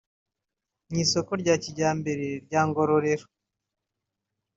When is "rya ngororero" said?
2.45-3.25